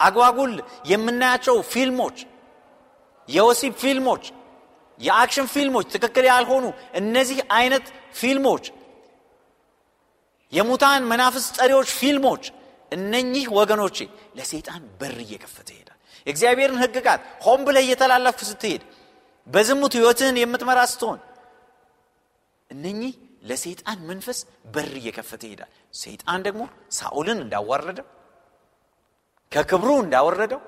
አጓጉል 0.00 0.52
የምናያቸው 0.90 1.56
ፊልሞች 1.72 2.16
የወሲብ 3.28 3.74
ፊልሞች 3.82 4.24
የ 5.00 5.12
action 5.12 5.46
ፊልሞች 5.54 5.86
ትክክል 5.94 6.24
ያልሆኑ 6.30 6.64
እነዚህ 7.00 7.38
አይነት 7.56 7.86
ፊልሞች 8.14 8.64
የሙታን 10.52 11.02
መናፍስት 11.10 11.46
ጠሪዎች 11.58 11.88
ፊልሞች 12.00 12.44
እነኚህ 12.92 13.46
ወገኖቼ 13.58 13.96
ለሰይጣን 14.38 14.82
በር 15.00 15.16
እየከፈተ 15.24 15.68
ይሄዳል። 15.74 15.90
የእግዚአብሔርን 16.26 16.80
ህግጋት 16.82 17.20
ሆን 17.46 17.60
ብለ 17.66 17.76
እየተላለፍክ 17.84 18.40
ስትሄድ 18.50 18.82
በዝሙት 19.46 19.94
ህይወትህን 19.98 20.36
የምትመራ 20.40 20.80
ስትሆን 20.92 21.18
እነኚህ 22.70 23.12
ለሰይጣን 23.44 23.98
መንፈስ 24.10 24.38
በር 24.74 24.92
እየከፈተ 25.00 25.42
ይሄዳል። 25.48 25.70
ሰይጣን 26.02 26.40
ደግሞ 26.46 26.62
ሳኦልን 26.98 27.38
እንዳዋረደው 27.44 28.06
ከክብሩ 29.52 29.90
እንዳወረደው 30.04 30.60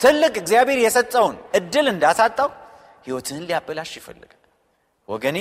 ትልቅ 0.00 0.34
እግዚአብሔር 0.42 0.78
የሰጠውን 0.82 1.36
እድል 1.58 1.86
እንዳሳጣው 1.92 2.48
ህይወትህን 3.04 3.44
ሊያበላሽ 3.48 3.92
ይፈልጋል። 3.98 4.38
ወገኔ 5.08 5.38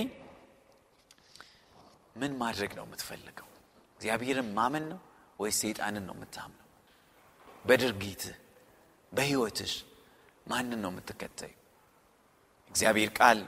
ምን 2.15 2.31
ማድረግ 2.39 2.71
ነው 2.77 2.85
የምትፈልገው? 2.87 3.47
እግዚአብሔርን 3.99 4.49
ማመን 4.57 4.85
ነው 4.91 4.99
ወይስ 5.39 5.57
ሰይጣንን 5.63 6.03
ነው 6.09 6.15
የምታምነው? 6.17 6.67
በድርጊትህ 7.65 8.35
በህይወትሽ 9.11 9.73
ማንን 10.47 10.79
ነው 10.83 10.91
የምትከተዩ 10.93 11.53
እግዚአብሔር 12.71 13.09
ቃል 13.19 13.39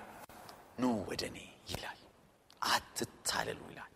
ኑ 0.80 0.91
ወደ 1.10 1.21
እኔ 1.32 1.38
ይላል። 1.71 1.99
አትታለሉ 2.65 3.60
ይላል። 3.71 3.91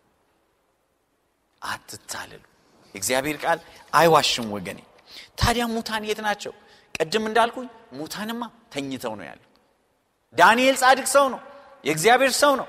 አትታለሉ። 1.62 2.44
እግዚአብሔር 2.94 3.36
ቃል 3.44 3.58
አይዋሽም 3.92 4.48
ወገኔ። 4.54 4.80
ታዲያ 5.40 5.64
ሙታን 5.74 6.02
የት 6.08 6.20
ናቸው? 6.26 6.52
ቅድም 6.94 7.24
እንዳልኩኝ 7.28 7.68
ሙታንማ 7.92 8.42
ተኝተው 8.72 9.12
ነው 9.18 9.26
ያለው 9.28 9.47
ዳንኤል 10.34 10.76
ጻድቅ 10.82 11.06
ሰው 11.14 11.26
ነው። 11.34 11.40
የእግዚአብሔር 11.84 12.32
ሰው 12.40 12.52
ነው። 12.60 12.68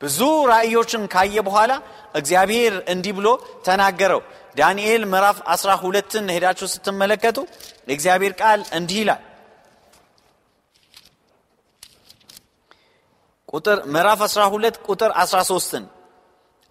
ብዙ 0.00 0.18
ራእዮችን 0.50 1.02
ካየ 1.12 1.36
በኋላ 1.40 1.72
እግዚአብሔር 2.14 2.74
እንዲህ 2.92 3.12
ብሎ 3.18 3.28
ተናገረው። 3.66 4.20
ዳንኤል 4.56 5.02
ምዕራፍ 5.12 5.38
አስራ 5.54 5.70
ሁለትን 5.82 6.26
ሄዳችሁ 6.34 6.66
ስትመለከቱ 6.72 7.38
የእግዚአብሔር 7.88 8.32
ቃል 8.40 8.60
እንዲህ 8.78 8.98
ይላል። 9.02 9.22
ቁጥር 13.48 13.78
ምዕራፍ 13.94 14.20
12 14.26 14.78
ቁጥር 14.86 15.10
13ን 15.22 15.84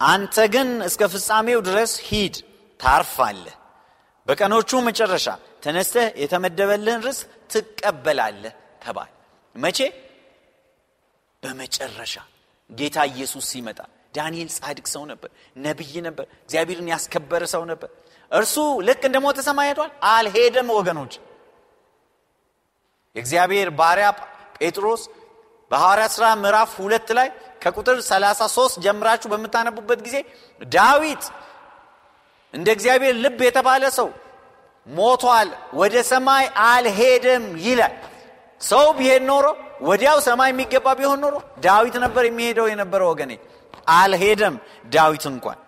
አንተ 0.00 0.36
ግን 0.54 0.68
እስከ 0.88 1.02
ፍጻሜው 1.12 1.60
ድረስ 1.68 1.92
ሂድ 2.08 2.34
ታርፋለህ። 2.80 3.54
በቀኖቹ 4.28 4.70
መጨረሻ 4.88 5.26
ተነስተህ 5.64 6.06
የተመደበልህን 6.22 7.02
ርስ 7.06 7.18
ትቀበላለህ 7.52 8.52
ተባል 8.84 9.10
መቼ? 9.54 9.78
በመጨረሻ 11.42 12.14
ጌታ 12.70 12.96
ኢየሱስ 13.12 13.44
ሲመጣ 13.52 13.78
ዳንኤል 14.14 14.48
ጻድቅ 14.56 14.86
ሰው 14.94 15.02
ነበር 15.10 15.30
ነቢይ 15.56 15.94
ነበር 16.06 16.26
እግዚአብሔርን 16.44 16.88
ያስከበረ 16.92 17.42
ሰው 17.54 17.62
ነበር። 17.70 17.88
እርሱ 18.32 18.54
ልክ 18.88 19.02
እንደ 19.08 19.16
ሞተ 19.24 19.38
ሰማይ 19.48 19.68
ሄዷል 19.70 19.90
አልሄደም 20.10 20.68
ወገኖች። 20.76 21.14
የእግዚአብሔር 23.16 23.68
ባሪያ 23.78 24.06
ጴጥሮስ 24.58 25.02
በሐዋርያ 25.70 26.06
ሥራ 26.14 26.24
ምዕራፍ 26.40 26.70
ሁለት 26.80 27.08
ላይ 27.18 27.28
ከቁጥር 27.62 27.96
33 28.06 28.80
ጀምራችሁ 28.84 29.28
በምታነቡበት 29.32 30.00
ጊዜ 30.06 30.16
ዳዊት 30.60 31.24
እንደ 32.54 32.68
እግዚአብሔር 32.76 33.14
ልብ 33.24 33.38
የተባለ 33.46 33.84
ሰው 33.98 34.08
ሞቷል 34.86 35.48
ወደ 35.80 35.96
ሰማይ 36.10 36.44
አልሄደም 36.66 37.44
ይላል 37.66 37.94
ሰው 38.64 38.86
ቢሄድ 38.98 39.22
ኖሮ 39.30 39.46
ወዲያው 39.88 40.18
ሰማይ 40.26 40.50
የሚገባ 40.52 40.86
ቢሆን 40.98 41.20
ኖሮ 41.24 41.34
ዳዊት 41.64 41.96
ነበር 42.04 42.24
የሚሄደው 42.26 42.66
የነበረ 42.70 43.00
ወገኔ። 43.10 43.32
አልሄደም 43.94 44.54
ዳዊት 44.92 45.24
እንኳን። 45.32 45.58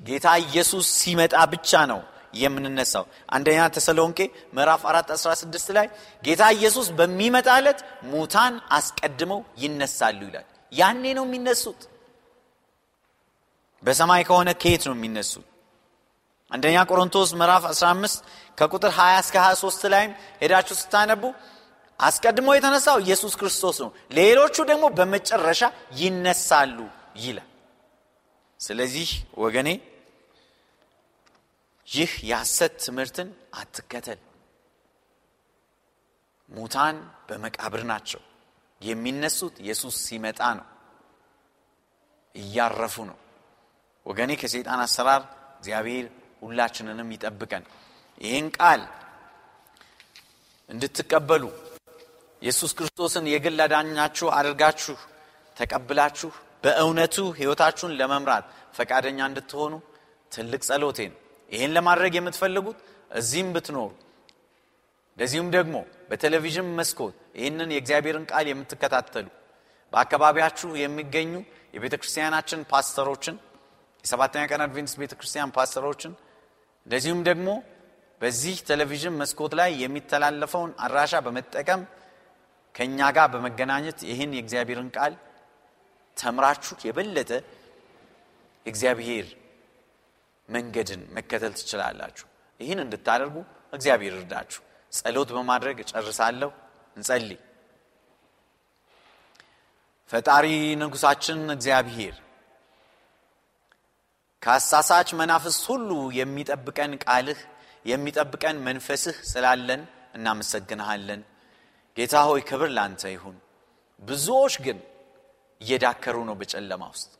ጌታ 0.00 0.26
ኢየሱስ 0.44 0.86
ሲመጣ 1.00 1.34
ብቻ 1.52 1.70
ነው 1.90 2.00
የምንነሳው። 2.34 3.04
አንደኛ 3.36 3.60
ተሰሎንቄ 3.74 4.18
ምዕራፍ 4.56 4.82
4 4.90 5.12
16 5.16 5.68
ላይ 5.76 5.86
ጌታ 6.22 6.42
ኢየሱስ 6.56 6.86
በሚመጣለት 6.98 7.78
ሙታን 8.12 8.54
አስቀድመው 8.78 9.40
ይነሳሉ 9.62 10.20
ይላል። 10.28 10.46
ያኔ 10.72 11.04
ነው 11.18 11.24
የሚነሱት። 11.28 11.80
በሰማይ 13.82 14.22
ከሆነ 14.28 14.50
ከየት 14.62 14.84
ነው 14.88 14.94
የሚነሱት 14.96 15.46
አንደኛ 16.54 16.76
ቆሮንቶስ 16.90 17.30
ምዕራፍ 17.38 17.64
15 17.70 18.26
ከቁጥር 18.58 18.90
20 18.96 19.22
እስከ 19.22 19.36
23 19.44 19.86
ላይም 19.94 20.10
ሄዳችሁ 20.42 20.74
ስታነቡ 20.80 21.22
አስቀድሞ 22.00 22.48
የተነሳው 22.54 22.98
ኢየሱስ 23.04 23.34
ክርስቶስ 23.40 23.76
ነው። 23.84 23.90
ሌሎቹ 24.18 24.56
ደግሞ 24.70 24.84
በመጨረሻ 24.98 25.62
ይነሳሉ 26.00 26.78
ይላል። 27.24 27.48
ስለዚህ 28.60 29.08
ወገኔ 29.42 29.68
ይህ 31.88 32.12
የሐሰት 32.28 32.74
ትምህርትን 32.84 33.28
አትከተል። 33.54 34.20
ሙታን 36.48 36.96
በመቃብር 37.28 37.82
ናቸው። 37.90 38.20
የሚነሱት 38.80 39.54
ኢየሱስ 39.64 39.94
ሲመጣ 40.06 40.40
ነው። 40.58 40.66
እያረፉ 42.34 42.96
ነው። 43.10 43.18
ወገኔ 44.06 44.30
ከሰይጣን 44.40 44.80
አሰራር 44.86 45.22
እግዚአብሔር 45.58 46.06
ሁላችንንም 46.44 47.08
ይጠብቀን። 47.14 47.64
ይህን 48.20 48.48
ቃል 48.58 48.82
እንድትቀበሉ 50.70 51.44
ኢየሱስ 52.42 52.72
ክርስቶስን 52.78 53.24
የግል 53.32 53.58
አዳኛችሁ 53.64 54.28
አድርጋችሁ 54.38 54.96
ተቀብላችሁ 55.56 56.30
በእውነቱ 56.64 57.16
ህይወታችሁን 57.38 57.92
ለመምራት 57.98 58.44
ፈቃደኛ 58.76 59.20
እንድትሆኑ 59.30 59.74
ትልቅ 60.32 60.62
ጸሎቴ 60.68 60.98
ነው 61.10 61.18
ይህን 61.50 61.72
ለማድረግ 61.76 62.12
የምትፈልጉት 62.16 62.78
እዚህም 63.18 63.48
ብትኖሩ 63.54 63.90
እንደዚሁም 65.18 65.48
ደግሞ 65.56 65.76
በቴሌቪዥን 66.08 66.68
መስኮት 66.78 67.16
ይህንን 67.38 67.72
የእግዚአብሔርን 67.74 68.24
ቃል 68.30 68.46
የምትከታተሉ 68.50 69.26
በአካባቢያችሁ 69.92 70.70
የሚገኙ 70.82 71.32
የቤተ 71.74 71.94
ክርስቲያናችን 72.00 72.60
ፓስተሮችን 72.72 73.36
የሰባተኛ 74.04 74.42
ቀን 74.50 74.62
አድቬንቲስት 74.64 74.98
ቤተ 75.02 75.12
ክርስቲያን 75.20 75.52
ፓስተሮችን 75.56 76.12
እንደዚሁም 76.86 77.20
ደግሞ 77.28 77.48
በዚህ 78.20 78.56
ቴሌቪዥን 78.68 79.14
መስኮት 79.20 79.52
ላይ 79.60 79.70
የሚተላለፈውን 79.82 80.72
አድራሻ 80.84 81.14
በመጠቀም 81.26 81.80
ከእኛ 82.74 82.98
ጋር 83.16 83.26
በመገናኘት 83.32 83.98
ይህን 84.08 84.30
የእግዚአብሔርን 84.36 84.90
ቃል 84.96 85.14
ተምራችሁ 86.16 86.76
የበለጠ 86.86 87.30
እግዚአብሔር 88.66 89.26
መንገድን 90.48 91.02
መከተል 91.16 91.52
ትችላላችሁ። 91.58 92.26
ይህን 92.60 92.80
እንድታደርጉ 92.84 93.36
እግዚአብሔር 93.72 94.14
እርዳችሁ 94.18 94.60
ጸሎት 94.92 95.30
በማድረግ 95.36 95.76
እጨርሳለሁ። 95.84 96.50
እንጸልይ። 96.96 97.38
ፈጣሪ 100.10 100.46
ንጉሳችን 100.80 101.40
እግዚአብሔር 101.50 102.16
ከአሳሳች 104.44 105.08
መናፍስ 105.18 105.58
ሁሉ 105.68 105.90
የሚጠብቀን 106.16 106.92
ቃልህ 107.04 107.38
የሚጠብቀን 107.84 108.56
መንፈስህ 108.66 109.16
ስላለን 109.30 109.82
እናመሰግንሃለን። 110.16 111.22
ጌታ 111.96 112.14
ሆይ 112.28 112.42
ክብር 112.48 112.70
ላንተ 112.76 113.02
ይሁን። 113.14 113.36
ብዙዎች 114.02 114.54
ግን 114.64 114.78
እየዳከሩ 115.60 116.16
ነው 116.28 116.34
በጨለማ 116.40 116.82
ውስጥ። 116.92 117.10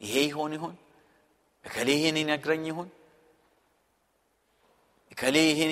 ይሄ 0.00 0.14
ይሆን 0.28 0.52
ይሆን? 0.56 0.74
እከሌ 1.64 1.88
ይህን 1.96 2.16
ይነግረኝ 2.22 2.64
ይሆን? 2.70 2.88
እከሌ 5.12 5.36
ይህን 5.50 5.70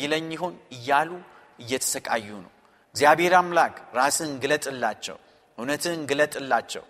ይለኝ 0.00 0.28
ይሆን? 0.36 0.54
እያሉ 0.76 1.10
እየተሰቃዩ 1.58 2.28
ነው። 2.44 2.52
እግዚአብሔር 2.94 3.34
አምላክ 3.40 3.76
ራስን 3.96 4.32
ግለጥላቸው 4.42 5.18
እውነትን 5.58 6.00
ግለጥላቸው። 6.10 6.84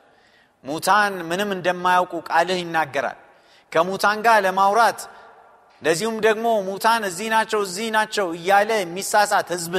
ሙታን 0.65 1.15
ምንም 1.31 1.51
እንደማያውቁ 1.57 2.15
ቃልህ 2.29 2.59
ይናገራል። 2.63 3.19
ከሙታን 3.73 4.19
ጋር 4.27 4.39
ለማውራት 4.47 5.01
እንደዚሁም 5.83 6.17
ደግሞ 6.27 6.47
ሙታን 6.69 7.03
እዚህ 7.09 7.29
ናቸው 7.35 7.61
እዚህ 7.67 7.89
ናቸው 7.97 8.27
እያለ 8.37 8.71
የሚሳሳት 8.79 9.49
ህዝብ 9.55 9.75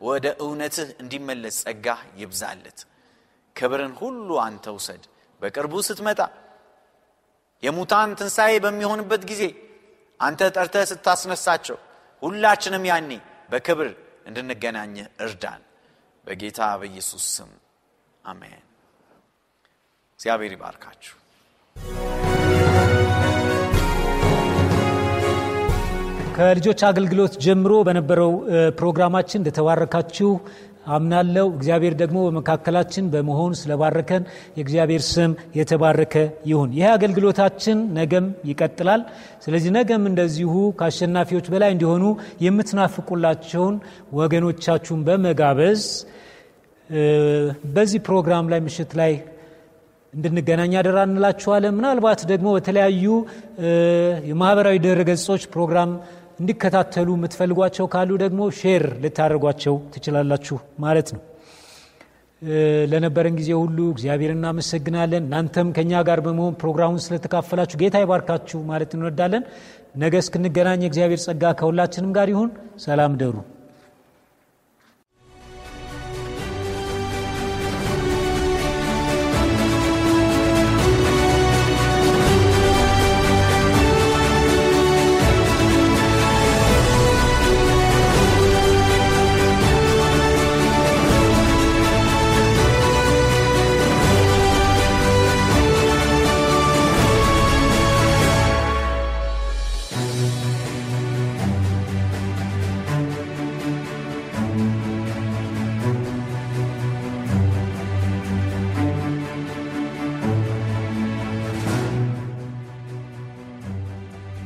ወደ 0.00 0.26
እውነትህ 0.44 0.88
እንዲመለስ 1.02 1.56
ጸጋ 1.62 1.86
ይብዛለት። 2.20 2.78
ክብርን 3.56 3.92
ሁሉ 4.00 4.28
አንተ 4.44 4.64
ውሰድ። 4.76 5.02
በቅርቡ 5.42 5.74
ስትመጣ 5.88 6.20
የሙታን 7.62 8.10
ትንሣኤ 8.18 8.54
በሚሆንበት 8.64 9.22
ጊዜ 9.30 9.42
አንተ 10.20 10.50
ጠርተህ 10.56 10.84
ስታስነሳቸው 10.90 11.78
ሁላችንም 12.22 12.84
ያኔ 12.90 13.10
በክብር 13.50 13.88
እንድንገናኝህ 14.26 15.08
እርዳን። 15.20 15.62
በጌታ 16.24 16.60
በኢየሱስ 16.80 17.24
ስም 17.36 17.50
አሜን። 18.24 18.62
እግዚአብሔር 20.20 20.52
ይባርካችሁ። 20.56 21.14
ከልጆች 26.34 26.80
አገልግሎት 26.88 27.34
ጀምሮ 27.44 27.72
በነበረው 27.86 28.30
ፕሮግራማችን 28.78 29.40
እንደተባረካችሁ 29.40 30.30
አምናለው። 30.94 31.46
እግዚአብሔር 31.54 31.94
ደግሞ 32.00 32.18
በመካከላችን 32.26 33.04
በመሆን 33.12 33.52
ስለባረከን 33.60 34.22
የእግዚአብሔር 34.56 35.02
ስም 35.08 35.30
የተባረከ 35.58 36.14
ይሁን። 36.50 36.70
ይህ 36.78 36.86
አገልግሎታችን 36.90 37.78
ነገም 37.98 38.26
ይቀጥላል። 38.50 39.02
ስለዚህ 39.44 39.72
ነገም 39.78 40.02
እንደዚሁ 40.10 40.50
ከአሸናፊዎች 40.80 41.46
በላይ 41.54 41.70
እንዲሆኑ 41.74 42.04
የምትናፍቁላቸውን 42.46 43.76
ወገኖቻችሁን 44.18 45.04
በመጋበዝ 45.08 45.84
በዚህ 47.74 48.00
ፕሮግራም 48.08 48.50
ላይ 48.52 48.60
ምሽት 48.66 48.92
ላይ 49.00 49.14
እንድንገናኝ 50.12 50.72
አደራ 50.80 50.98
እንላችኋለን። 51.08 51.74
ምናልባት 51.78 52.20
ደግሞ 52.30 52.48
በተለያዩ 52.56 53.06
የማህበራዊ 54.30 54.76
ድረገጾች 54.84 55.44
ፕሮግራም 55.54 55.92
እንዲከታተሉ 56.38 57.08
የምትፈልጓቸው 57.16 57.86
ካሉ 57.92 58.10
ደግሞ 58.22 58.42
share 58.58 58.84
ልታደርጓቸው 59.02 59.76
ትችላላችሁ 59.94 60.56
ማለት 60.84 61.08
ነው። 61.14 61.22
ለነበረን 62.92 63.36
ጊዜ 63.38 63.50
ሁሉ 63.60 63.78
እግዚአብሔርን 63.92 64.32
እናመሰግናለን። 64.34 65.22
እናንተም 65.24 65.68
ከእኛ 65.76 66.02
ጋር 66.08 66.20
በመሆን 66.26 66.58
ፕሮግራሙን 66.62 67.02
ስለተካፈላችሁ 67.04 67.78
ጌታ 67.82 68.02
ይባርካችሁ 68.02 68.60
ማለት 68.70 68.92
እንወዳለን። 68.96 69.44
ነገ 69.96 70.14
እስክንገናኝ 70.22 70.80
የእግዚአብሔር 70.84 71.22
ጸጋ 71.26 71.52
ከሁላችንም 71.60 72.14
ጋር 72.18 72.30
ይሁን። 72.34 72.50
ሰላም 72.78 73.12
ደሩ 73.20 73.34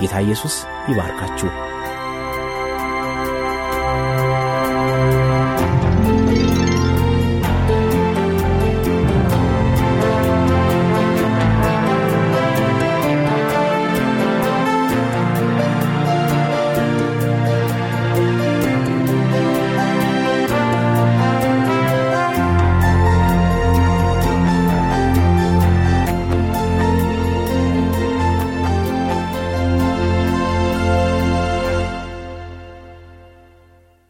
ጌታ 0.00 0.14
ኢየሱስ 0.18 0.56
ይባርካችሁ። 0.90 1.50